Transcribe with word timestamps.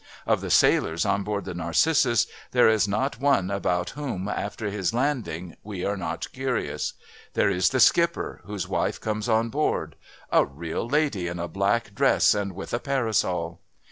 Of 0.25 0.41
the 0.41 0.49
sailors 0.49 1.05
on 1.05 1.21
board 1.21 1.45
the 1.45 1.53
Narcissus 1.53 2.25
there 2.53 2.67
is 2.67 2.87
not 2.87 3.19
one 3.19 3.51
about 3.51 3.91
whom, 3.91 4.27
after 4.27 4.71
his 4.71 4.95
landing, 4.95 5.57
we 5.61 5.85
are 5.85 5.95
not 5.95 6.31
curious. 6.33 6.93
There 7.33 7.51
is 7.51 7.69
the 7.69 7.79
skipper, 7.79 8.41
whose 8.45 8.67
wife 8.67 8.99
comes 8.99 9.29
on 9.29 9.49
board, 9.49 9.95
"A 10.31 10.43
real 10.43 10.89
lady, 10.89 11.27
in 11.27 11.37
a 11.37 11.47
black 11.47 11.93
dress 11.93 12.33
and 12.33 12.55
with 12.55 12.73
a 12.73 12.79
parasol."... 12.79 13.59